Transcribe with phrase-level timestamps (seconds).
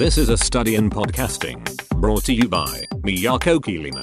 [0.00, 1.62] This is a study in podcasting
[2.00, 4.00] brought to you by Miyako Kirino.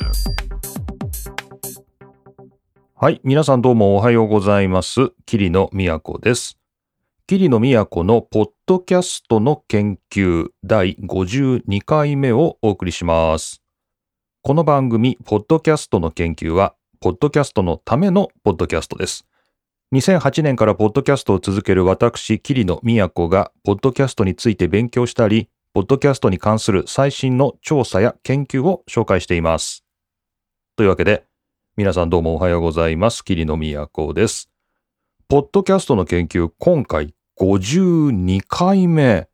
[2.94, 3.20] はい。
[3.24, 5.10] 皆さんどうもおはようございます。
[5.26, 6.60] 桐野都です。
[7.26, 13.64] 桐野都のポッドキャストの研究第52回目をお送りします。
[14.44, 19.26] この番組、ポッドキャストの研究は、ポッドキャストのためのポッドキャストです。
[19.96, 22.80] 2008年からポッドキャストを続ける私、桐野
[23.10, 29.86] 都が、ポッドキャストについて勉強したり、ポッドキャストに関する最新の調査や研究を紹介しています。
[30.76, 31.26] というわけで、
[31.76, 33.24] 皆さんどうもおはようございます。
[33.24, 34.50] 桐野都です。
[35.28, 39.30] ポッドキャストの研究、今回52回目。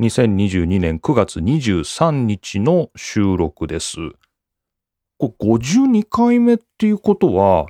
[0.00, 3.96] 2022年9月23日の収録です。
[5.18, 7.66] これ52回目っていうことは、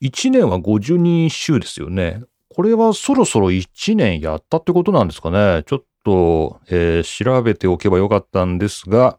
[0.00, 2.24] 1年は52週ですよね。
[2.48, 5.62] これはそろそろ1年やったってことなんですかね。
[5.62, 9.18] ちょっと、えー調べておけばよかったんですが、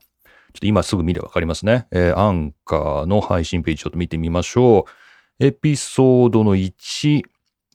[0.53, 1.88] ちょっと今すぐ見ればわかりますね。
[1.92, 4.86] えーアンカーの配信ページちょっと見てみましょ
[5.40, 5.45] う。
[5.45, 7.23] エピソードの1、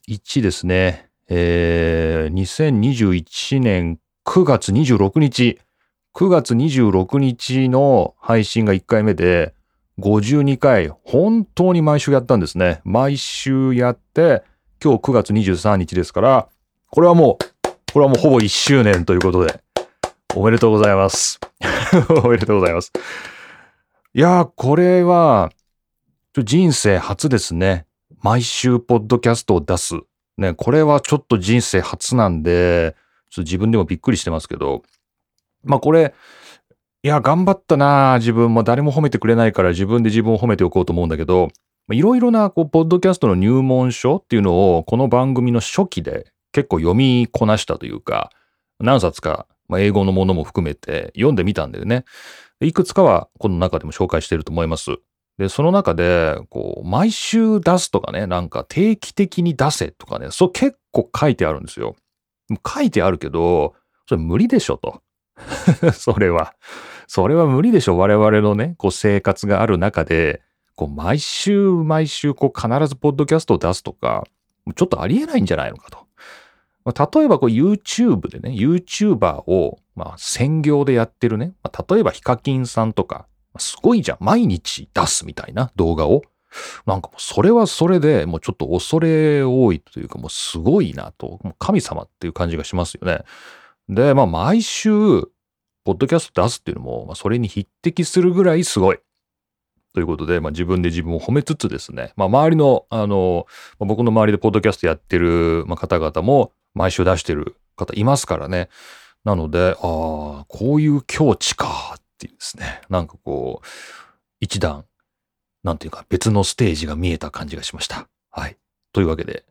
[0.07, 1.09] 1ですね。
[1.27, 5.59] えー2021年9月26日。
[6.15, 9.53] 9月26日の配信が1回目で、
[9.99, 12.81] 52回、本当に毎週やったんですね。
[12.83, 14.43] 毎週やって、
[14.83, 16.49] 今日9月23日ですから、
[16.89, 17.45] これはもう、
[17.93, 19.61] これはもうほぼ1周年ということで、
[20.35, 21.39] おめでとうございます。
[22.23, 22.91] おめでとうございます。
[24.13, 25.51] いやー、これは、
[26.37, 27.87] 人生初ですね。
[28.21, 29.95] 毎週ポッドキャストを出す。
[30.37, 32.95] ね、これはちょっと人生初なんで、
[33.31, 34.83] ちょっと自分でもびっくりしてますけど、
[35.63, 36.13] まあこれ、
[37.01, 41.49] いや、頑張ったな自分も誰も褒めてくれないから自分で自分を褒めておこうと思うんだけど、
[41.91, 48.31] いろいろな、こう、ポッドキャストの入門書っていうのを、この番組の初期で結構読みこなしたというか、
[48.79, 52.05] 何冊か、まあ、英語のものも含めて読んでみたんだよね。
[52.61, 54.97] いくつかはこの中でも紹介していると思います。
[55.37, 61.95] で、その中で、こう、毎週出すとかね、なんか定期的に出せとかね、そう結構書いてあるんですよ。
[62.67, 63.73] 書いてあるけど、
[64.07, 65.01] それ無理でしょと。
[65.93, 66.55] それは。
[67.07, 67.97] それは無理でしょ。
[67.97, 70.41] 我々のね、こう生活がある中で、
[70.75, 74.25] こう毎週毎週こう必ずポッドキャストを出すとか、
[74.75, 76.08] ちょっとありえないんじゃないのかと。
[76.85, 84.17] まあ例えばこう YouTube でね、YouTuber をまあ専業でやってるね、まあ例えばヒカキンさんとか、すごいじゃん。
[84.21, 86.21] 毎日出すみたいな動画を。
[86.85, 91.39] なんかもうそれはそれでもうちょっと恐れ多いというかもうすごいなと。
[91.43, 93.23] もう神様っていう感じがしますよね。
[93.87, 94.89] で、まあ毎週、
[95.83, 98.99] ポッドキャスト出すっていうのも、まあ、それに匹敵するぐらいすごい。
[99.93, 103.47] ということで、まあ、自分で自分を褒めつつですね、まあ、周りの、あの、
[103.79, 108.69] まあ僕の周りでポッドキャストやってる、方々も毎週出してる方いますからね。
[109.23, 113.67] なので、ああ、こういう境地かっていうですね、なんかこう、
[114.39, 114.85] 一段、
[115.63, 118.07] なんていうか別のステージが見えた感じがしました。
[118.31, 118.57] はい。
[118.93, 119.43] というわけで、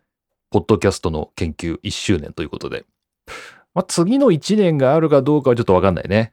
[0.50, 2.84] ポッドキャストの研究1周年ということで、
[3.74, 6.32] まあ、次の1年があるかどうかはちょっとわかんないね。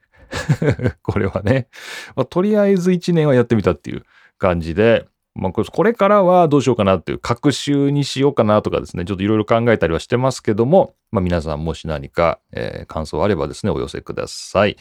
[1.02, 1.68] これはね。
[2.16, 4.04] まあ、とりあえず1年はやってみたっていう
[4.38, 14.76] 感じで、まあ、これからはどうしようかなっていう、学習にしようかなとかですね、ちょっといろいろ考えたりはしてますけども、まあ、皆さんもし何か、えー感想あればですね、お寄せください。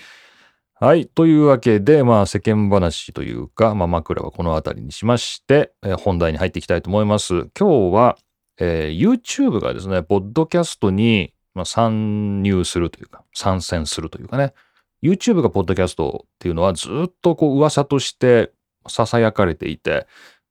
[0.78, 1.08] はい。
[1.08, 7.48] というわけで、まあ、世間話というか、まあ、枕はこの辺りにしまして、えー本題に入っていきたいと思います。
[7.58, 8.18] 今日は、
[8.60, 14.54] えー YouTube がですね、ポッドキャストに、まあ、参入するというか、参戦するというかね、
[15.02, 18.52] YouTube がポッドキャストっていうのはずっとこう噂として
[18.86, 20.08] 囁かれていて、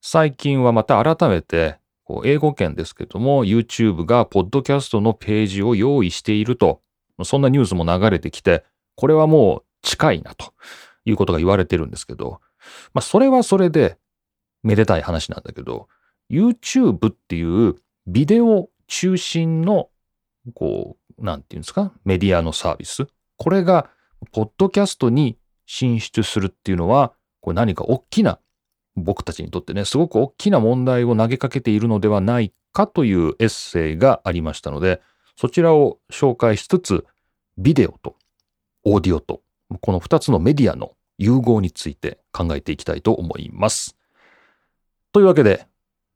[0.07, 1.79] 最近はまた改めて、
[2.25, 6.83] 英語圏ですけども、YouTube がポッドキャストのページを用意していると、
[7.23, 8.67] そんなニュースも流れてきて、
[8.97, 10.53] これはもう近いなと
[11.07, 12.43] いうことが言われてるんですけど、
[12.93, 13.97] まあそれはそれで
[14.63, 15.89] めでたい話なんだけど、
[16.31, 17.77] YouTube っていう
[18.07, 19.89] ビデオ中心の
[20.55, 23.07] こう、なんていうんですか、メディアのサービス。
[23.39, 23.89] これが、
[24.33, 28.39] ポッドキャストに進出するっていうのは、これ何か大きな、
[28.97, 35.01] 僕たちにとってね、すごく大きな問題を投げかけているのではないかというエッセイがありましたので、
[35.37, 37.07] そちらを紹介しつつ、
[37.59, 38.17] ビデオと
[38.85, 39.43] オーディオと、
[39.81, 43.97] この2つのメディアの融合について考えていきたいと思います。
[45.13, 45.67] というわけで、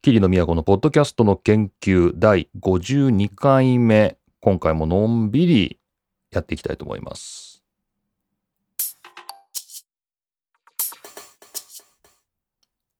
[0.01, 5.79] 桐野都のポッドキャストの研究第52回目、今回ものんびり
[6.31, 7.48] やっていきたいと思います。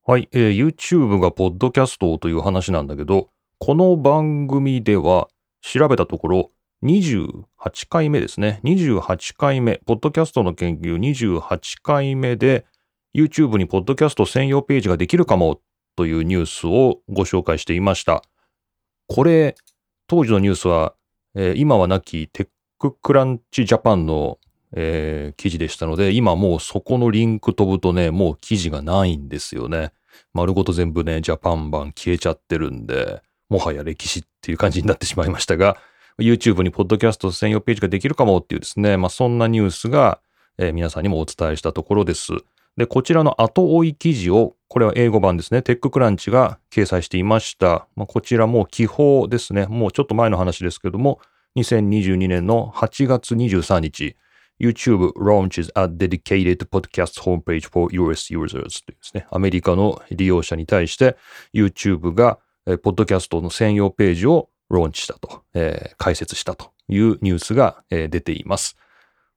[0.10, 3.30] はい、えー YouTube がポッドキャストという話なんだけど、
[3.60, 5.28] この番組では
[5.62, 6.52] 調べたところ、
[6.84, 7.44] 28
[7.88, 8.60] 回目ですね。
[8.64, 12.66] 28回目、ポッドキャストの研究28回目で、
[13.14, 15.62] YouTube にポッドキャスト専用ページができるかも
[15.96, 18.24] というニュースをご紹介していました。
[19.06, 19.54] これ、
[20.08, 20.96] 当時のニュースは、
[21.36, 22.48] えー、今はなきテッ
[22.80, 24.40] ククランチジャパンの、
[24.76, 29.92] えー、記事でしたので、今もうそこのリンク飛ぶとね、もう記事がないんですよね。
[30.34, 35.78] 丸ごと全部ね、ジャパン版消えちゃってるんで、もはや歴史っていう感じになってしまいましたが、
[36.20, 40.20] YouTube にポッドキャスト専用ページができるかもっていうですね、まあそんなニュースが、
[40.58, 42.34] えー、皆さんにもお伝えしたところです。
[42.78, 47.88] で、こちらの後追い記事を、これは英語版ですね、テッククランチが掲載していました。
[47.96, 51.20] まあ、こちらも記法ですね、もうちょっと前の話ですけども、
[51.58, 54.16] 2022年の8月23日、
[54.60, 61.18] YouTube launches a dedicated podcast homepage for US users というですね、アメリカの利用者に対して
[61.54, 62.40] YouTube が、
[62.84, 68.78] ポッドキャストの専用ページをローンチしたと、えー、開設したというニュースが、えー、出ています。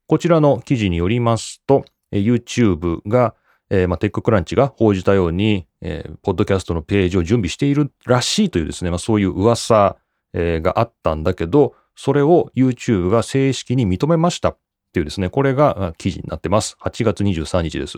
[0.06, 3.34] こちらの記事によりますと、えー、YouTube が、
[3.70, 9.96] えーま、テッククランチが報じたように、えー、ポッドキャストのページを準備しているらしいというですね、まあ、そういう噂、
[10.34, 14.56] えー、があったんだけど、それを YouTube が正式に認めました
[14.92, 16.76] っていうですね、これが記事になってます。
[16.82, 17.96] 8月23日です。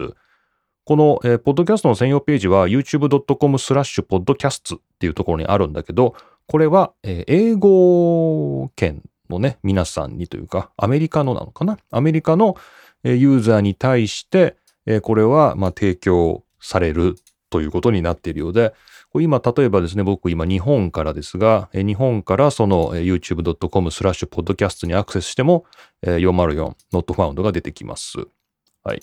[0.85, 6.14] この、えー、ポッドキャストの専用ページは youtube.com スラッシュポッドキャストっていうところにあるんだけど、
[6.46, 11.79] これは、えー、英語圏のね、皆さんにというか、アメリカのなのかな？
[11.91, 12.56] アメリカの
[13.02, 14.55] ユーザーに対して、
[14.87, 17.17] えー、これは、まあ、提供される
[17.50, 18.73] ということになっているようで、
[19.20, 25.64] 今、例えばですね、僕今日本からですが、日本からその youtube.com スラッシュポッドキャストにアクセスしても、
[26.02, 28.19] 404 not found が出てきます。
[28.82, 29.02] はい。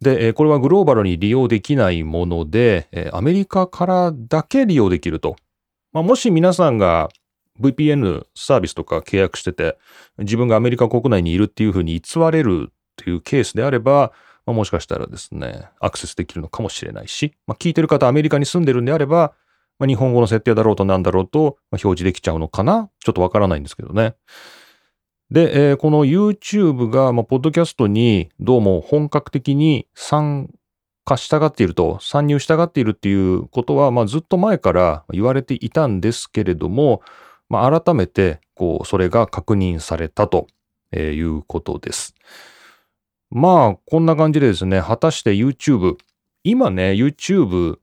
[0.00, 5.36] で、これはグローバルに利用できないもので、アメリカからだけ利用できると。
[5.92, 7.08] まあ、もし皆さんが
[7.60, 9.78] VPN サービスとか契約してて、
[10.18, 14.12] 自分がアメリカ国内にいるっていうふうに偽れるっていうケースであれば、
[14.46, 19.32] まあ、もしかしたらですね、アクセスできるのかもしれないし、まあ、聞いてる方アメリカに住んでるんであれば、
[19.78, 22.90] まあ、日本語の設定だろうとなんだろうと、ま表示できちゃうのかな？
[23.00, 24.14] ちょっとわからないんですけどね。
[25.30, 30.50] で、えー、この YouTube が、まあ、ポッドキャストにどうも本格的に参
[31.04, 37.02] 加したがっていると、参入したがっているっていうことは、まあ、ずっと前から言われていたんですけれども、
[37.48, 40.46] まあ、改めて、こう、それが確認されたと
[40.92, 42.14] いうことです。
[43.30, 45.96] まあ、こんな感じでですね、果たして YouTube、
[46.44, 47.78] 今ね、YouTube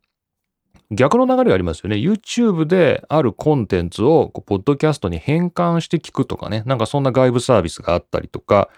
[0.92, 1.96] 逆の流れがありますよね。
[1.96, 6.64] YouTube であるコンテンツをポッドキャストに変換して聞くとかね。
[6.66, 8.70] なんかそんな外部サービスがあったりとか、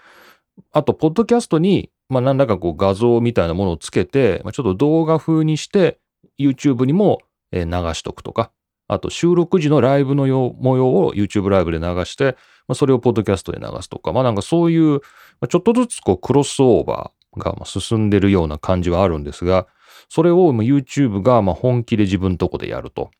[0.72, 5.98] あと、ポッドキャストに、まあ、何らかこう画像みたいなものをつけて、ま、ちょっと動画風にして、
[6.38, 7.18] YouTube にも
[7.52, 8.52] 流しとくとか、
[8.86, 10.26] あと収録時のライブの
[10.58, 12.36] 模様を YouTube ライブで流して、
[12.68, 15.00] まあ、それをポッドキャストで流すとか、まあなんかそういう、
[15.48, 19.66] ちょっとずつこうクロスオーバーが進んでるような感じはあるんですが、
[20.08, 23.10] それを YouTube がま本気で自分とこでやると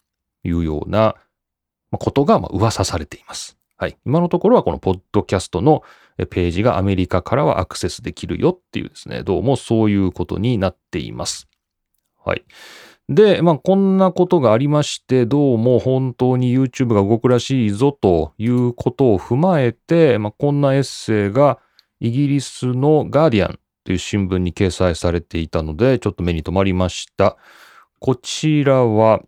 [0.45, 1.17] いうような
[1.91, 3.57] ことがま噂されています。
[3.77, 3.97] はい。
[4.07, 5.83] 今のところはこのポッドキャストの
[6.17, 11.49] ページがアメリカからはアクセスできるよっていうですね、どうもそういうことになっています。
[12.25, 12.45] はい。
[13.09, 21.59] で、まあ、こんなことがありまして、どうも本当に YouTube が動くらしいぞということを踏まえて、まあ、こんなエッセイが
[22.01, 27.37] イギリスのガーディアンという新聞に掲載されていたので、ちょっと目に留まりました。
[28.01, 29.23] こちらは、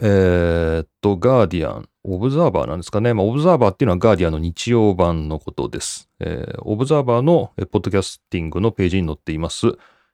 [0.00, 3.14] えー、っと、ガーディアン、オブザーバーなんですかね。
[3.14, 6.08] まあ、オブザーバーっていうのはガーディアンの日曜版のことです。
[6.20, 9.66] えー、オブザーバーのポッドキャスティングのページに載っています。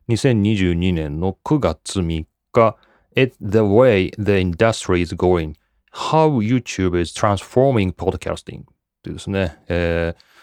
[0.08, 2.76] 2022年の9月3日、
[3.14, 5.54] It's the way the industry is going.
[5.92, 8.64] How YouTube is transforming podcasting
[9.02, 10.35] というですね、えー、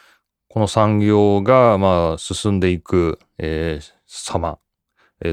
[0.53, 4.60] この産業が、まあ、進んでいく、えー、様、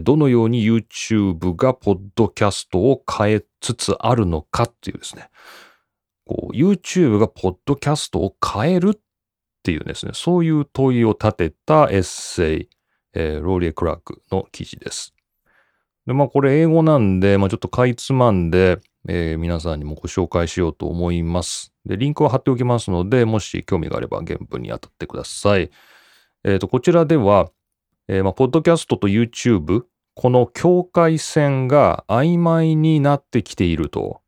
[0.01, 5.29] どのように YouTube がポッドキャストを変えつつあるのかっていうですね、
[6.25, 9.01] こう YouTube がポッドキャストを変えるっ
[9.63, 12.69] ていうですね、そういう問いを立てたエッセイ、
[13.13, 15.13] えー、ローリエ・クラークの記事です。
[16.07, 18.79] で、まあこれ英語なんで、まあちょっとかいつまんで、
[19.09, 21.73] えー、皆さんにもご紹介しようと思います。
[21.87, 25.71] で、リンクを貼っておきますので、もし興味があれば原文に当たってください。
[26.45, 27.51] えっ、ー、と、こちらでは、
[28.09, 34.21] えー、まあ、ポッドキャストと YouTube、この境界線が曖昧になってきていると、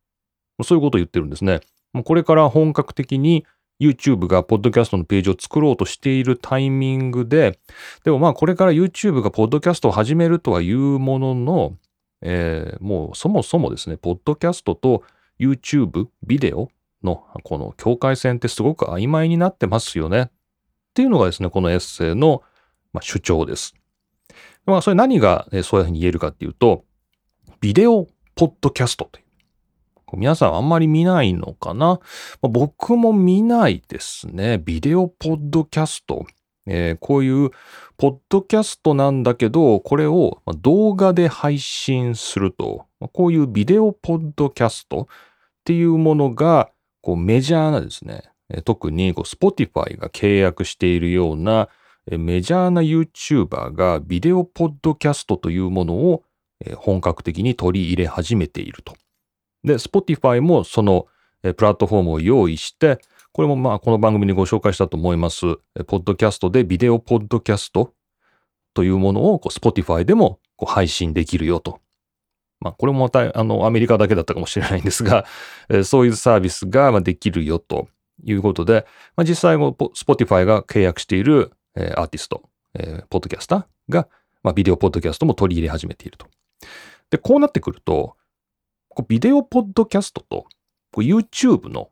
[0.62, 1.60] そういうことを言ってるんですね。
[2.04, 3.44] これから本格的に
[3.80, 7.58] YouTube がポッドキャストのページを作ろうとしているタイミングで、
[8.04, 11.72] でもまあこれから YouTube がポッドキャストを始めるとはいうものの、
[12.22, 15.02] えー、もうそもそもですね、ポッドキャストと
[15.38, 16.68] YouTube、ビデオ
[17.02, 20.22] のこの境界線ってすごく曖昧になってますよね。
[20.22, 20.28] っ
[20.94, 22.42] ていうのがですね、このエッセイの
[22.92, 23.74] ま主張です。
[24.66, 26.84] まあそれ何がえそういうふうに言えるかっていうと、
[27.60, 29.24] ビデオポッドキャストという。
[30.14, 31.98] 皆さんあんまり見ないのかな、
[32.42, 34.58] ま僕も見ないですね。
[34.58, 36.26] ビデオポッドキャスト。
[36.66, 37.50] えーこういう
[37.96, 45.06] ポッドキャストなんだけど、これを動画で配信すると、こういうビデオポッドキャストっ
[45.64, 48.24] ていうものがこうメジャーなですね、
[48.64, 51.68] 特にこう Spotify が契約しているような
[52.10, 56.24] メジャーな YouTuber がビデオポッドキャストというものを
[56.76, 58.94] 本格的に取り入れ始めていると。
[59.64, 61.06] で、Spotify もその
[61.42, 62.98] プラットフォームを用意して、
[63.32, 65.56] これもまあこの番組でご紹介したと思います。
[65.86, 67.94] ポッドキャストでビデオポッドキャスト
[68.74, 71.80] というものをこう Spotify でもこう配信できるよと。
[72.60, 75.24] まあこれもまたあのアメリカだけだったかもしれないんですが、
[75.70, 77.88] えそういうサービスができるよと
[78.22, 78.86] いうことで、
[79.16, 82.42] まあ、実際もポ Spotify が契約しているえアーティスト、
[82.74, 84.08] えポッドキャスターが、
[84.42, 86.26] まあ、ビデオポッドキャストも取り入れ始めていると。
[87.10, 88.16] で、こうなってくると、
[89.08, 90.46] ビデオポッドキャストと
[90.96, 91.90] YouTube の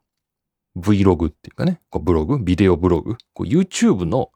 [0.78, 4.30] Vlog っていうかね、こうブログ、ビデオブログ、YouTube の、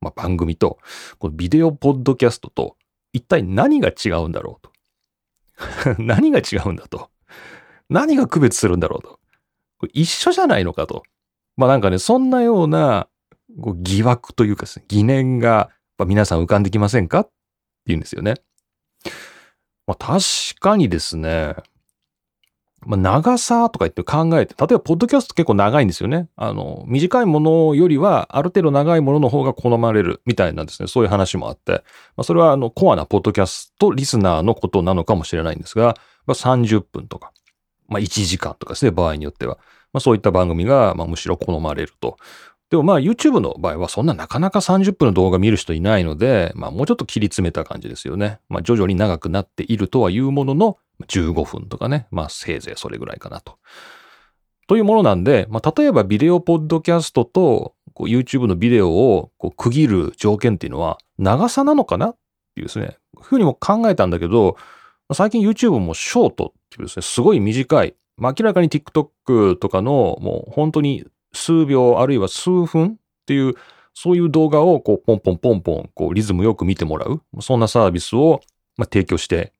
[0.00, 0.78] ま、番組と、
[1.18, 2.76] このビデオポッドキャストと、
[3.12, 5.96] 一体何が違うんだろうと。
[5.98, 7.10] 何が違うんだと。
[7.88, 9.18] 何が区別するんだろうと。
[9.92, 11.02] 一緒じゃないのかと。
[11.56, 13.08] まあなんかね、そんなような
[13.60, 15.70] こう疑惑というかですね、疑念が
[16.06, 17.30] 皆さん浮かんできませんかって
[17.86, 18.34] 言うんですよね。
[19.86, 20.20] まあ確
[20.60, 21.56] かにですね、
[22.88, 26.30] まあ、長さとか言って考えて、例えばポッドキャスト結構長いんですよね。
[26.36, 30.88] あの、短いものよりはある程度長いものの方が好まれるみたいなんですね。
[30.88, 31.72] そういう話もあって、
[32.16, 37.30] まあ、それはあの、コアなポッドキャストリスナーのことなのかもしれないんですが、まあ、30分とか、
[37.88, 39.58] まあ、1時間とかですね、場合によっては。
[39.92, 42.16] まあ、そういった番組が、まあ、むしろ好まれると。
[42.70, 48.40] でもまあ YouTube の場合はそんななかなか30分の動画見る人いないので、まあもうちょっと切り詰めた感じですよね。
[48.50, 53.58] まあ徐々に長くなっているとはいうものの15分とかね、まあせいぜいそれぐらいかなと。
[54.66, 62.16] というものなんで、まあ例えばビデオポッドキャストとこう YouTube のビデオをこう区切る条件っていうのは長さなのかなっ
[62.54, 64.56] ていうですね、ふうにも考えたんだけど、
[65.14, 73.54] 最近 YouTube もショートっていうですね、すごい短い、まあ明らかに TikTok とかのもう本当に数秒あるいは数分っていう、
[73.94, 78.40] そういう動画をこうポンポンポンポンこうリズムよく見てもらう、そんなサービスを
[78.76, 79.52] ま提供して、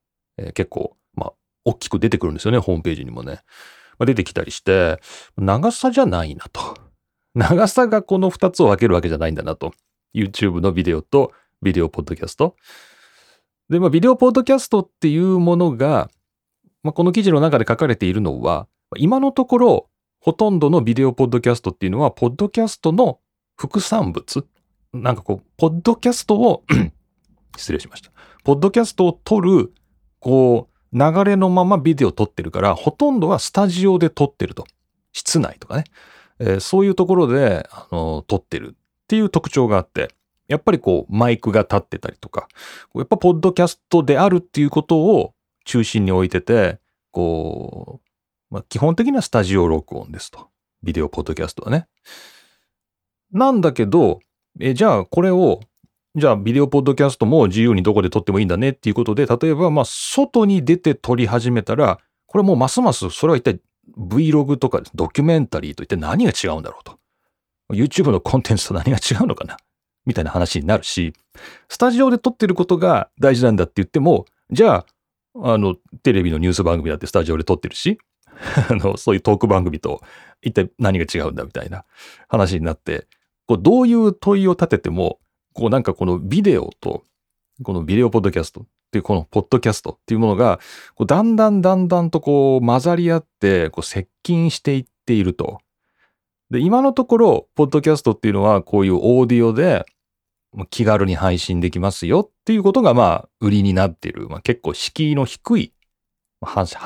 [0.55, 0.97] 結構
[1.69, 3.41] 大きく出てくるんですよね、ホームページにもね。
[3.99, 5.01] まあ、出てきたりして、
[5.37, 6.61] 長さじゃないなと。
[7.35, 9.73] 長さがこの2つを分けるわけじゃないんだなと。
[10.15, 11.33] YouTube のビデオと
[11.63, 12.57] ビデオポッドキャスト。
[13.69, 16.11] で、まあビデオポッドキャストっていうものが、
[16.83, 23.21] まあ、この記事の中で書かれているのは、今のところほとんどのビデオポッドキャストっていうのは、ポッドキャストの
[23.57, 24.47] 副産物
[24.93, 26.65] なんかこう、ポッドキャストを
[27.57, 28.11] 失礼しました。
[28.45, 29.73] ポッドキャストを撮る、
[30.21, 34.67] こう、流れのままビデオ撮ってるから、ほとんどはスタジオで撮ってると。
[35.13, 35.85] 室内とかね。
[36.39, 40.15] えーそういうところで、あの、撮ってるっていう特徴があって、
[40.47, 42.49] やっぱりこう、マイクが立ってたりとか、
[42.95, 46.79] やっぱポッドキャストであるっていうことを中心に置いてて、
[47.11, 48.01] こ
[48.51, 50.49] う、まあ、基本的にはスタジオ録音ですと。
[50.83, 51.87] ビデオポッドキャストはね。
[53.33, 54.21] なんだけど、
[54.61, 55.61] え、じゃあこれを、
[56.19, 63.61] じゃあビデオポッドキャストも自由にどこで撮ってもいいんだねっていうことで、例えばまあ外に出て撮り始めたら、これもうますますそれは一体
[63.97, 66.99] Vlog とかドキュメンタリーと一体何が違うんだろうと。
[67.73, 69.57] YouTube のコンテンツと何が違うのかな？
[70.07, 71.13] みたいな話になるし、
[71.69, 74.87] スタジオで撮ってることが大事なんだって言っても、じゃ
[75.35, 77.99] あ、あの、テレビのニュース番組だってスタジオで撮ってるし、
[78.71, 80.01] あの、そういうトーク番組と
[80.41, 81.85] 一体何が違うんだみたいな
[82.29, 83.07] 話になって、
[83.47, 85.21] こうどういう問いを立てても、
[85.59, 87.03] こうなんかこのビデオと、
[87.65, 90.61] このビデオポッドキャストっていうこのポッドキャストっていうものが、
[90.95, 95.59] こうだんだんだんだんとこう混ざり合って、こう接近していっていると。
[96.51, 99.85] で、今のところ、ポッドキャストっていうのはこういうオーディオで
[100.71, 105.73] 気軽に配信できますよっていうことがまあ売りになっている、まあ、結構敷居の低い
[106.41, 106.77] 発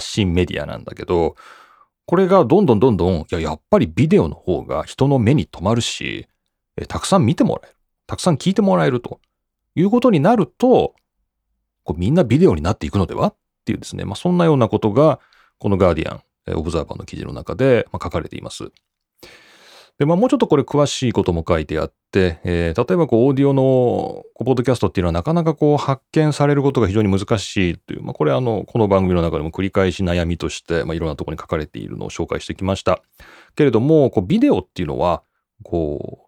[0.00, 1.36] 信メディアなんだけど、
[2.06, 6.26] これがどんどんどんどん、いや、やっぱりビデオの方が人の目に留まるし、
[6.88, 7.83] たくさん見てもらえる。
[8.06, 9.20] たくさん聞いてもらえると
[9.74, 10.94] いうことになると、
[11.84, 13.28] こうみんなビデオになっていくのでは？
[13.28, 13.34] っ
[13.64, 15.20] ていうですね、まあ、そんなようなことが、
[15.58, 16.22] このガーディアン、
[16.54, 18.70] オブザーバーの記事の中で、書かれています。
[19.98, 33.02] で、まあもうちょっとこれ詳しいことも書いてあって、えー例えばこうオーディオのこうポッドキャストっていうのはなかなかこう発見されることが非常に難しいという、まあこれあの、この番組の中でも繰り返し悩みとして、まあいろんなところに書かれているのを紹介してきました。
[33.54, 35.22] けれども、こうビデオっていうのは、
[35.62, 36.23] こう、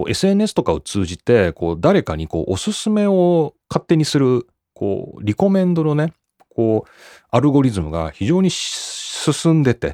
[0.00, 6.14] こう SNS とかを通じて、こう誰かにこうおすすめを勝手にする、こう、リコメンドのね、
[6.48, 6.90] こう、
[7.30, 9.90] アルゴリズムが非常に進んでて、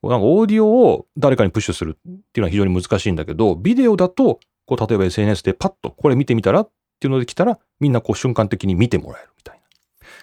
[0.00, 9.62] こうなんかオーディオを誰かにプッシュするっていうのは非常に難しいんだけど、ビデオだと、こう、例えば SNS でパッとこれ見てみたらっていうので来たら、みんなこう瞬間的に見てもらえるみたいな。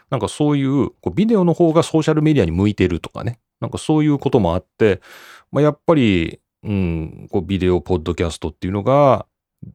[0.09, 3.39] なんかそういう、こうビデオの方がソーシャルメディアに向いてるとかね。
[3.61, 5.01] なんかそういうこともあって、
[5.51, 9.25] まあ、やっぱり、うん、こうビデオポッドキャストっていうのが、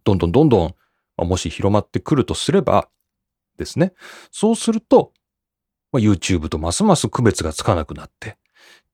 [0.04, 0.74] どんどんどんどん、
[1.16, 2.88] まあもし広まってくるとすれば
[3.58, 3.92] ですね。
[4.30, 5.12] そうすると、
[5.92, 8.36] まあ、YouTube とますます区別がつかなくなって。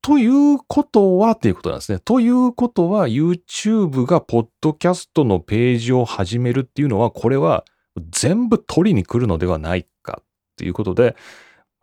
[0.03, 1.99] ということはっていうことなんですね。
[1.99, 7.65] ということは YouTube がポッドキャストのページを始めるっていうのは、これは
[8.11, 10.25] 全部取りに来るのではないかっ
[10.57, 11.17] ていうことで、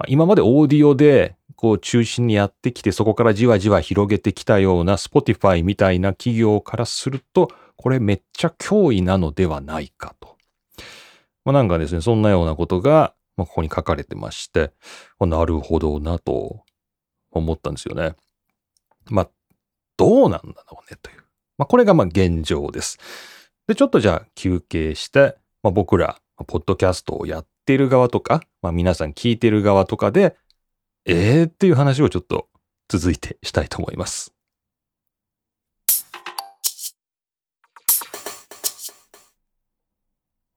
[0.08, 10.38] 今までオーディオでこう中心にやってきて、そこからじわじわ広げてきたような Spotify みたいな企業からすると、これめっちゃ脅威なのではないかと。
[11.44, 14.72] まあ、なんかですね、そんなようなことが、まあ、ここに書かれてまして、
[15.20, 16.62] あなるほどなと
[17.32, 18.16] 思ったんですよね。
[19.10, 19.30] まあ、
[19.98, 21.24] どうなんだろうねという。
[21.58, 23.00] まあ、これがまあ現状です。
[23.68, 30.36] で、ちょっとじゃあ休憩して、まあ、僕ら、ポッドキャストをやってる側とか、まあ、皆さん聞いてる側とかで、
[31.10, 32.50] えーっていう話をちょっと
[32.90, 34.34] 続いてしたいと思います。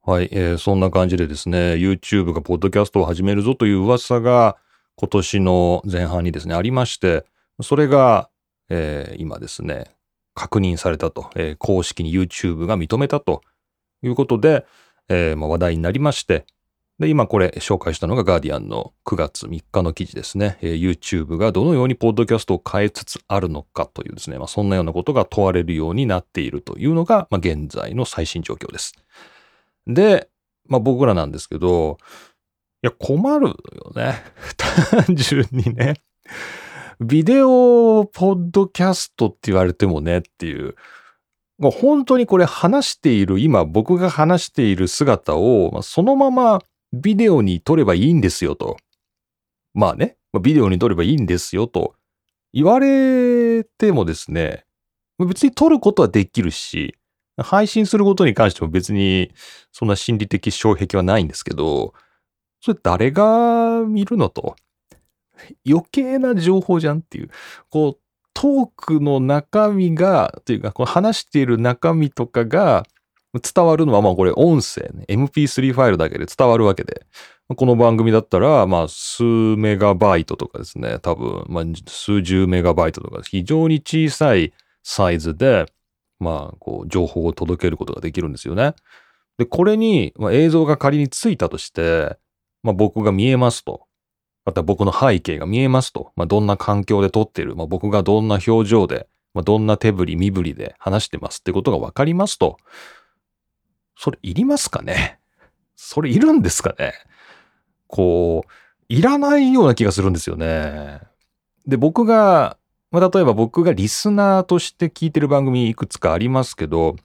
[0.04, 4.57] はい、えーそんな感じでですね、YouTube がポッドキャストを始めるぞという噂が
[4.97, 7.25] 今年の前半にですね、ありまして、
[7.62, 8.28] それが、
[8.71, 9.95] えー今ですね、
[10.35, 13.42] 確認されたと、えー公式に YouTube が認めたと
[14.02, 14.66] いうことで、
[15.09, 16.45] えーまあ、話題になりまして、
[17.00, 20.59] で、今これ紹介したのがガーディアンの9月3日の記事ですね。
[20.61, 28.92] えー YouTube がどのようにポッドキャストを変えつつあるのかというですね、まあ、そんなようなことが問われるようになっているというのが、まあ、現在の最新状況です。
[29.87, 30.28] で、
[30.69, 31.97] まあ、僕らなんですけど、
[32.82, 34.23] いや、困るよね。
[34.58, 35.95] 単純にね。
[37.00, 40.76] ビデオポッドキャストって言われてもねっていう。
[41.58, 46.60] 本当にこれ話している、今僕が話している姿を、そのまま
[46.92, 48.76] ビデオに撮ればいいんですよと。
[49.74, 51.94] まあね、ビデオに撮ればいいんですよと
[52.52, 54.64] 言われてもですね、
[55.18, 56.96] 別に撮ることはできるし、
[57.36, 59.32] 配信することに関しても別に
[59.72, 61.94] そんな心理的障壁はないんですけど、
[62.60, 64.56] それ誰が見るのと。
[65.66, 67.30] 余計な情報じゃんっていう。
[67.70, 68.00] こう、
[68.34, 72.84] トークの中身が、というか、この話している中身とかが
[73.38, 75.04] 伝わるのは、まあこれ音声ね。
[75.08, 77.06] MP3 ファイルだけで伝わるわけで。
[77.56, 80.99] この番組だったら、まあ数メガバイトとかですね。
[81.00, 85.66] 多分、まあ数十メガバイトとか、非常に小さいサイズで、
[86.19, 88.75] まあ、こう、情報を届けることができるんですよね。
[89.38, 92.19] で、これに、まあ、映像が仮についたとして、
[92.62, 93.86] まあ僕が見えますと。
[94.45, 96.12] また僕の背景が見えますと。
[96.16, 97.56] まあどんな環境で撮ってる。
[97.56, 102.58] まあ僕がどんな表情で、まあどんな手振り身振りで話してますってことがわかりますと。
[104.02, 105.21] それいりますかね？
[105.76, 106.95] それいるんですかね？
[107.86, 108.50] こう、
[108.89, 111.02] いらないような気がするんですよね。
[111.67, 112.56] で、僕が、
[112.91, 116.97] まあ例えば僕がリスナーとして聞いてる番組いくつかありますけど、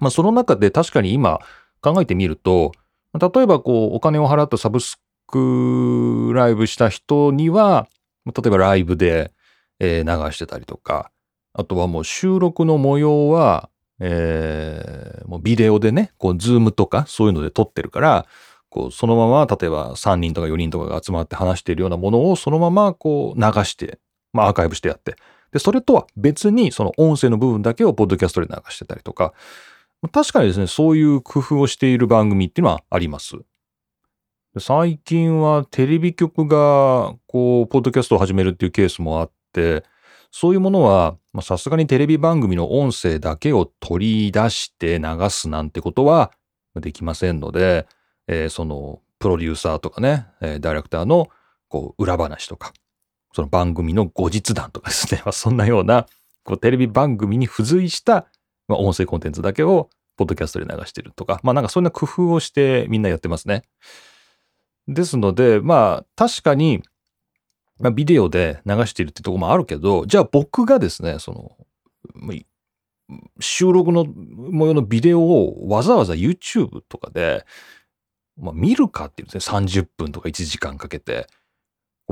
[0.00, 1.38] まあその中で確かに今
[1.82, 2.72] 考えてみると、
[3.14, 7.86] 例えばこうお金を払ったサブスクライブした人には、
[8.26, 9.30] 例えばライブで、
[9.78, 10.02] 流
[10.32, 11.12] してたりとか、
[11.52, 18.26] あとはもう収録の模様は、えーもうビデオでね、こうズームとかそういうので撮ってるから、
[18.70, 23.98] こうそのまま例えば3人とか4人とかが集まって話しているようなものをそのままこう流して、
[24.32, 25.16] まあアーカイブしてやって、
[25.52, 29.34] で、それとは別にその音声の部分だけをポッドキャストで流してたりとか、
[30.12, 33.36] 確かにですね、そういう工夫をしている番組っていうのはあります。
[34.58, 39.84] 最近はテレビ局が、こう、ポッドキャストを始めるっていうケースもあって、
[40.30, 46.32] そういうものは、さすがにテレビ番組の音声だけを取り出して流すなんてことは
[46.76, 47.86] できませんので、
[48.26, 51.28] えーその、プロデューサーとかね、えーダイレクターの、
[51.68, 52.72] こう、裏話とか、
[53.32, 56.06] その番組の後日談とかですね、 まあそんなような、
[56.44, 58.26] こう、テレビ番組に付随した、
[58.68, 63.62] まあ、音声コンテンツだけを、ポッドキャストで流してるとか、まあなんかそんな工夫をしてみんなやってますね。
[64.88, 66.82] ですので、まあ確かに、
[67.78, 71.56] まあ、ビデオで流しているってとこもあるけど、じゃあ僕がですね、その、
[73.40, 77.46] 収録の模様のビデオをわざわざ YouTube とかで、
[78.36, 81.26] まあ、見るかっていうですね、30分とか1時間かけて、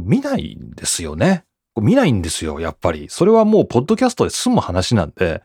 [0.00, 1.44] 見ないんですよね。
[1.80, 3.08] 見ないんですよ、やっぱり。
[3.08, 5.42] それはもう、ポッドキャストで済む話なんで、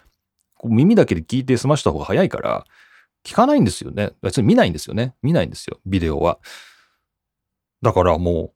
[0.63, 2.65] 耳だけで聞いて済ました方が早いから、
[3.25, 4.11] 聞かないんですよね。
[4.21, 5.15] 別に見ないんですよね。
[5.21, 6.39] 見ないんですよ、ビデオは。
[7.81, 8.53] だからもう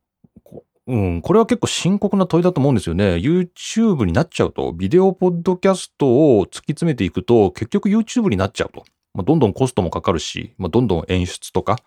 [0.88, 3.16] う、ん、これは結構深刻な問いだと思うんですよね。
[3.16, 8.86] YouTube になっちゃうと、ビデオポッドキャストを突き詰めていくと、結局 YouTube になっちゃうと。
[9.14, 11.80] まあ、どんどんコストもかかるし、まあ、どんどん演出とか、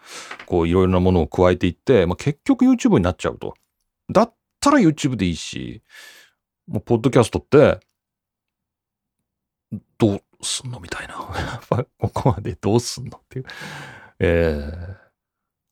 [0.46, 3.54] こういろいろなものを加えていって、まあ、結局 YouTube になっちゃうと。
[4.10, 5.82] だったら YouTube でいいし、
[6.66, 7.80] もうポッドキャストって、
[9.98, 11.14] どうすんのみたいな。
[11.98, 13.44] ここまでどうすんのっていう。
[14.20, 14.96] えー、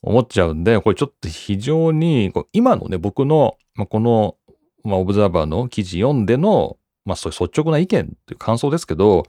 [0.06, 4.36] 思っちゃうんで、これちょっと非常に、今のね、僕の、まあ、この、
[4.84, 9.24] まあ、オブザーバーの記事読んでの、まあ、そういう率直な意見っていう感想ですけど、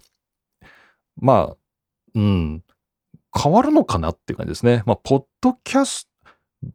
[1.19, 1.57] まあ、
[2.13, 2.63] うん、
[3.35, 4.83] 変わるのかなっていう感じですね。
[4.85, 6.31] まあ、ポッドキャスト、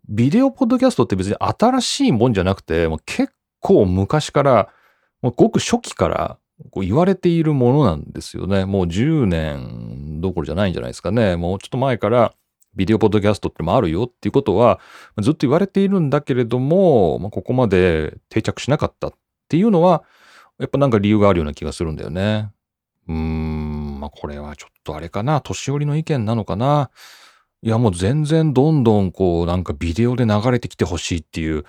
[0.09, 4.69] ビデオポッドキャストって別に新しいもんじゃなくて、もう結構昔から、
[5.23, 6.39] もうごく初期から
[6.71, 8.65] こう言われているものなんですよね。
[8.65, 11.37] もう10年どころじゃないんじゃないですかね。
[11.37, 12.35] もうちょっと前から
[12.75, 14.81] ビデオポッドキャストってもあるよっていうことは
[15.21, 19.15] ずっと言われているんだけれども、まあ、ここまで定着しなかったっ
[19.49, 20.05] ていうのは、
[20.59, 22.51] やっぱなんか理由があるような気がするんだよね。
[23.09, 25.41] うーん、まあこれはちょっとあれかな。
[25.41, 26.91] 年寄りの意見なのかな。
[27.63, 31.65] いやもう全然どんどんこうなんかビデオで流れてきてほしいっていう、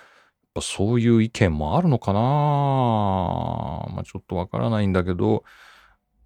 [0.60, 5.44] そういう意見もあるのかなまあちょっとわからないんだけど、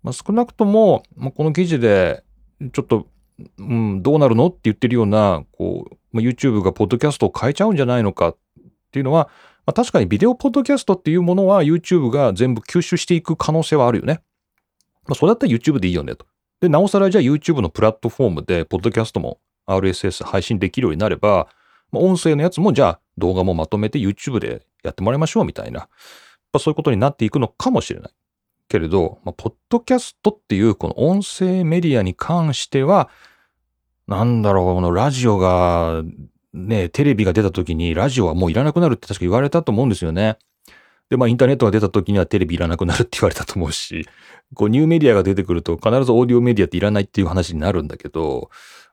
[0.03, 2.25] まあ少なくとも、まあ、この記事で
[2.73, 3.07] ちょっと、
[3.59, 4.49] うん、どうなるの？
[4.49, 8.29] って言ってるような、こう、まあ、YouTube がポッドキャストを変えちゃうんじゃないのか？
[8.29, 8.37] っ
[8.91, 9.29] ていうのは、
[9.67, 14.23] まあ、確かにビデオポッドキャストっていうものは YouTube が全部吸収していく可能性はあるよね。
[15.07, 16.27] まあ、それだったら YouTube でいいよねと。
[16.61, 21.49] で、なおさらじゃあ YouTube のプラットフォームで、ポッドキャストも RSS 配信できるようになれば、
[21.93, 25.89] まあ音声のやつもじゃあ動画もまとめて YouTube でやってもらいましょうみたいな、ま
[26.55, 28.13] あそういうことになっていくのかもしれない。
[28.69, 33.09] けれど、まあ、ポッドキャストっていうこの音声メディアに関しては、
[34.07, 36.03] なんだろう、このラジオが、
[36.53, 40.39] ね、テレビが出た時にラジオはもういらなくなるって確か言われたと思うんですよね。
[41.11, 44.07] で、まあインターネットが出た時にはテレビいらなくなるって言われたと思うし、
[44.55, 48.51] こうニューメディアが出てくると必ずオーディオメディアっていらないっていう話になるんだけど、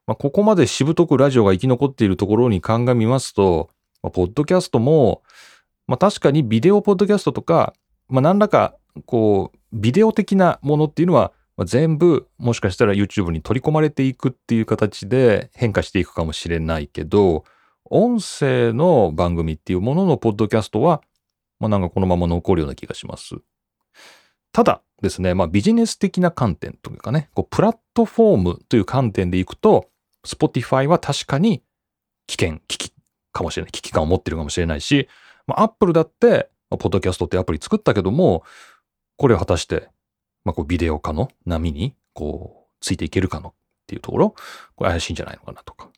[0.08, 3.70] まあ、ここまでしぶとくラジオが生き残っているところに鑑みますと、
[4.04, 5.24] まあ、ポッドキャストも、
[5.88, 7.74] まあ、確かにビデオポッドキャストとか、
[8.08, 11.32] まあ、何らか、こう、ビデオ的なものっていうのは、
[11.66, 17.46] 全部、もしかしたら YouTube に取り込まれていくっていう形で変化していくかもしれないけど、
[17.86, 21.02] 音声の番組っていうもののポッドキャストは、
[21.60, 23.36] まあ、なんかこのまま残るような気がします。
[24.52, 29.90] ただですね、まあ、ビジネス的な観点というかね、こうプラットフォームという観点でいくと、
[30.26, 31.64] Spotify は確かに
[32.28, 32.94] 危険、危機
[33.32, 33.72] かもしれない。
[33.72, 35.08] 危機感を持ってるかもしれないし、
[35.46, 38.44] まあ、Apple だって、ポッドキャストってアプリ作ったけども、
[39.18, 39.90] これを果たして、
[40.44, 43.54] まあ、こうビデオ化の波に、こう、ついていけるかのっ
[43.88, 44.36] ていうところ、
[44.76, 45.90] これ怪しいんじゃないのかなとか。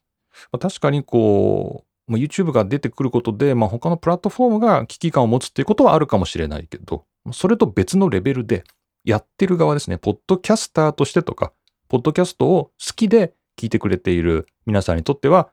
[0.52, 8.64] まあ、確かにこう、まあ、YouTube が出てくることで、まあ、他のプラットフォームが危機感を持つっていうことはあるかもしれないけど、それと別のレベルで、
[9.08, 11.54] やってる側ですね、ポッドキャスターとしてとか、
[11.88, 15.50] ポッドキャストを好きで聞いてくれている皆さんにとっては、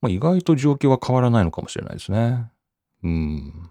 [0.00, 2.50] まあ、意外と状況は変わらないのかもしれないですね。
[3.04, 3.70] うん。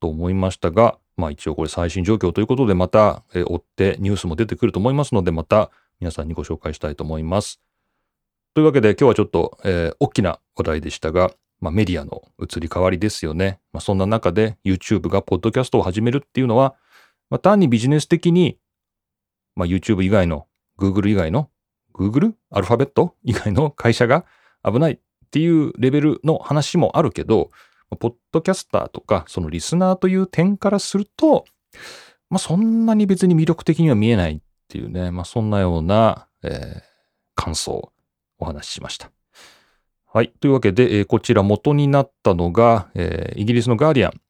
[0.00, 7.60] と思いましたが、まあ一応これ最新状況ということでまた、え追ってニュースも出てくると思いますので、また皆さんにご紹介したいと思います。
[8.54, 13.58] というわけで今日はちょっと、えー、大きな話題でしたが、まあ、メディアの移り変わりですよね。
[13.72, 16.76] まあ、そんな中で YouTube がポッドキャストを始めるっていうのは、
[17.30, 18.58] まあ、単にビジネス的に、
[19.56, 20.46] まあ、YouTube 以外の
[20.78, 21.50] Google 以外の
[21.92, 22.34] Google?
[22.50, 24.24] アルファベット以外の会社が
[24.64, 24.98] 危ないっ
[25.30, 27.50] ていうレベルの話もあるけど、
[27.96, 31.44] ポッドキャスターとか、そのリスナーという点からすると、
[32.30, 36.82] まあ、そんなに別に魅力的には見えないっていうね、まあ、そんなような、えー、
[37.34, 37.92] 感想を
[38.38, 39.10] お話ししました。
[40.10, 40.32] はい。
[40.40, 44.20] というわけで、えー、こちら元になったのが、えー、イギリスのガーディアン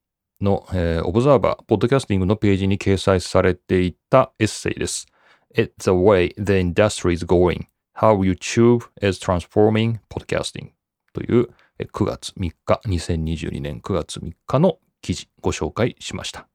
[0.40, 5.06] の、えー、オブザーバー、ポッドキャスティングのページに掲載されていたエッセイです。
[5.54, 7.66] It's the way the industry is going.
[7.96, 10.70] How YouTube is transforming podcasting
[11.12, 11.48] という
[11.86, 16.48] 9月3日、2022年9月3日の記事ご紹介しました。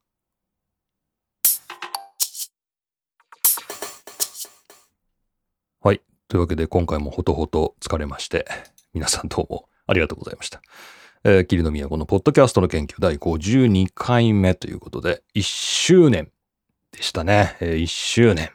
[5.82, 6.02] はい。
[6.28, 8.46] というわけで今回もほとほと疲れまして、
[8.94, 10.62] 皆さんどうもありがとうございました。
[11.24, 16.32] えー、霧の都のポッドキャストの研究第52回目ということで、1周年
[16.92, 17.56] でしたね。
[17.62, 18.52] えー、1周年。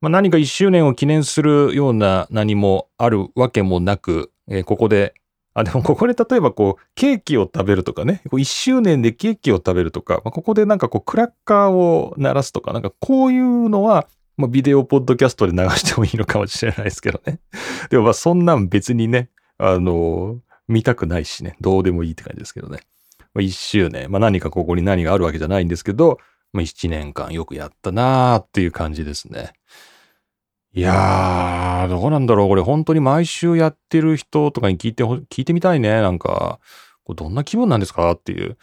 [0.00, 5.14] まあ、何か1周年を記念するような何もあるわけもなく、えーここで、
[5.54, 17.40] あ、でもここで例えばこう、ケーキを食べるとかね、こう1周年でケーキを食べるとか、まあ、ここでなんかこう、クラッカーを鳴らすとか、なんかこういうのは、まあ、ビデオポッドキャストで流してもいいのかもしれないですけどね。
[17.90, 22.80] でもまあ、そんなん別にね、あの見たくないしね、どうでもいいって感じですけどね。
[23.34, 26.18] まあ、1周年、まあ、何かここに何があるわけじゃないんですけど、
[26.52, 29.52] まあ、1年間よくやったなーっていう感じですね。
[30.72, 36.00] いやー、どうなんだろうこれ本当に毎週やってる人とかに聞いて、聞いてみたいね。
[36.00, 36.60] なんか、
[37.02, 38.56] これどんな気分なんですかっていう。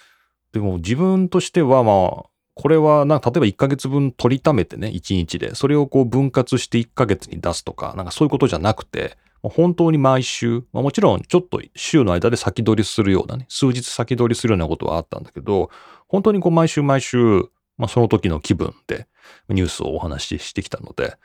[0.53, 5.53] でも自分としてはまあ、これはな、例えば1ヶ月分取りためてね、1日で。
[5.53, 15.69] それをこう分割して1ヶ月に出すとか、なんかそういうことじゃなくて、本当に毎週、まあ、もちろんちょっと週の間で先取りするようなね、数日先取りするようなことはあったんだけど、
[16.07, 17.43] 本当にこう毎週毎週、
[17.77, 19.07] まあその時の気分で
[19.49, 21.17] ニュースをお話ししてきたので、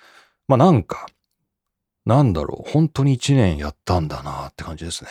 [0.52, 1.06] まあなんか、
[2.04, 5.10] なんだろう、本当に1年やったんだなって感じですね。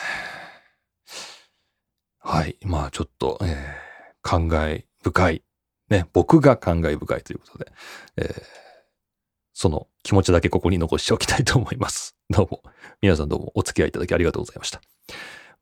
[2.20, 2.58] はい。
[2.62, 3.82] まあちょっと、えー
[4.24, 5.44] 感慨深い。
[5.90, 7.72] ね、僕が感慨深いということで、
[8.18, 8.44] えー
[9.54, 12.16] その気持ちだけここに残しておきたいと思います。
[12.30, 12.62] どうも、
[13.02, 14.80] 皆さんどうもお付き合いいただきありがとうございました。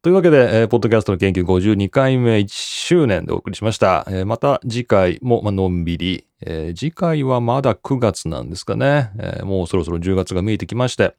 [0.01, 4.05] というわけで、えーポッドキャストの研究52回目1周年でお送りしました。
[4.07, 11.15] えーまた次回も、まのんびり、えー次回はまだ9月なんですかね、えーもうそろそろ10月が見えてきまして、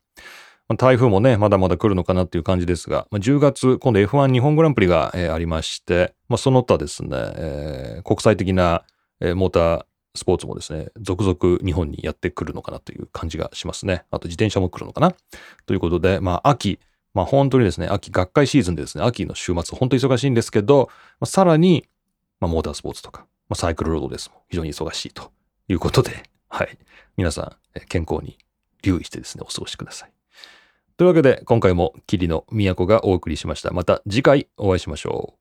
[0.66, 8.84] ま台風もね、まだまだ来るのかなっていう感じですが、ま、10月、今度 F1 日本グランプリが、えーありまして、ま、その他ですね、えー国際的な、
[9.20, 14.04] えーモータースポーツもですね、続々日本にやってくるのかなという感じがしますね。
[14.10, 15.12] あと自転車も来るのかな。
[15.66, 16.80] ということで、まあ秋、
[17.14, 20.88] まあ本当にですね、秋学会シーズンでですね、秋の週末本当に忙しいんですけど、
[21.20, 21.88] まあ、さらに、
[22.40, 25.32] まあモータースポーツとか、まあサイクルロードですも非常に忙しいと
[25.68, 26.78] いうことで、はい。
[27.16, 28.38] 皆さん、健康に
[28.82, 30.12] 留意してですね、お過ごしください。
[30.96, 33.70] というわけで、今回も霧の都がお送りしました。
[33.72, 35.39] また次回お会いしましょう。